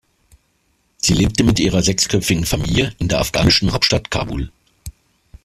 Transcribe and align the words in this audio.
Sie 0.97 1.13
lebt 1.13 1.43
mit 1.45 1.59
ihrer 1.59 1.83
sechsköpfigen 1.83 2.47
Familie 2.47 2.95
in 2.97 3.07
der 3.07 3.19
afghanischen 3.19 3.71
Hauptstadt 3.71 4.09
Kabul. 4.09 4.51